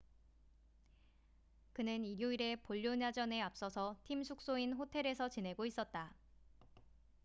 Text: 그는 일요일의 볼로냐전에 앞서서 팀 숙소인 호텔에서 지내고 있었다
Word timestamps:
그는 1.73 2.03
일요일의 2.05 2.63
볼로냐전에 2.63 3.39
앞서서 3.39 3.99
팀 4.03 4.23
숙소인 4.23 4.73
호텔에서 4.73 5.29
지내고 5.29 5.63
있었다 5.67 6.15